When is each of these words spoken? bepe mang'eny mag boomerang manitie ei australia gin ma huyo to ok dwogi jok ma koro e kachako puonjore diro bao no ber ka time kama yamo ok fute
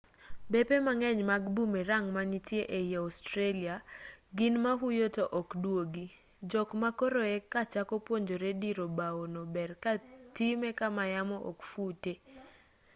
bepe 0.51 0.75
mang'eny 0.87 1.21
mag 1.31 1.43
boomerang 1.55 2.07
manitie 2.15 2.63
ei 2.77 2.91
australia 3.05 3.75
gin 4.37 4.55
ma 4.63 4.71
huyo 4.81 5.05
to 5.15 5.23
ok 5.39 5.49
dwogi 5.63 6.07
jok 6.51 6.69
ma 6.81 6.89
koro 6.99 7.21
e 7.35 7.37
kachako 7.53 7.95
puonjore 8.05 8.49
diro 8.61 8.85
bao 8.97 9.21
no 9.33 9.41
ber 9.53 9.71
ka 9.83 9.93
time 10.35 10.69
kama 10.79 11.03
yamo 11.15 11.37
ok 11.51 11.59
fute 11.71 12.13